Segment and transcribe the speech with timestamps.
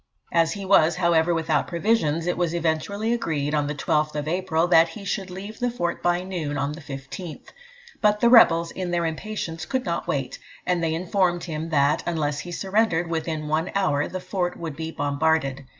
[0.33, 4.87] As he was, however, without provisions, it was eventually agreed, on the 12th April, that
[4.89, 7.49] he should leave the fort by noon on the 15th.
[8.01, 12.39] But the rebels, in their impatience, could not wait, and they informed him that, unless
[12.39, 15.65] he surrendered within one hour, the fort would be bombarded.